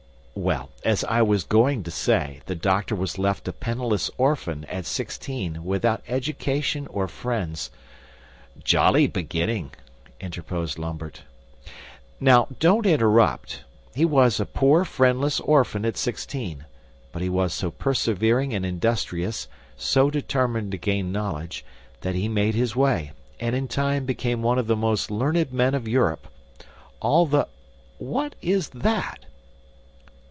"Well, 0.33 0.69
as 0.83 1.03
I 1.03 1.21
was 1.21 1.43
going 1.43 1.83
to 1.83 1.91
say, 1.91 2.39
the 2.47 2.55
doctor 2.55 2.95
was 2.95 3.19
left 3.19 3.47
a 3.49 3.53
penniless 3.53 4.09
orphan 4.17 4.63
at 4.65 4.85
sixteen 4.87 5.63
without 5.65 6.01
education 6.07 6.87
or 6.87 7.07
friends" 7.09 7.69
"Jolly 8.63 9.05
beginning!" 9.07 9.71
interposed 10.21 10.79
Lambert. 10.79 11.23
"Now, 12.19 12.47
don't 12.59 12.87
interrupt. 12.87 13.65
He 13.93 14.03
was 14.05 14.39
a 14.39 14.45
poor 14.47 14.83
friendless 14.83 15.39
orphan 15.41 15.85
at 15.85 15.95
sixteen, 15.97 16.65
but 17.11 17.21
he 17.21 17.29
was 17.29 17.53
so 17.53 17.69
persevering 17.69 18.51
and 18.53 18.65
industrious, 18.65 19.47
so 19.77 20.09
determined 20.09 20.71
to 20.71 20.77
gain 20.77 21.11
knowledge, 21.11 21.63
that 22.01 22.15
he 22.15 22.27
made 22.29 22.55
his 22.55 22.75
way, 22.75 23.11
and 23.39 23.53
in 23.55 23.67
time 23.67 24.05
became 24.05 24.41
one 24.41 24.57
of 24.57 24.65
the 24.67 24.77
most 24.77 25.11
learned 25.11 25.51
men 25.53 25.75
of 25.75 25.87
Europe. 25.89 26.27
All 26.99 27.27
the 27.27 27.47
what 27.99 28.33
is 28.41 28.69
that?" 28.69 29.25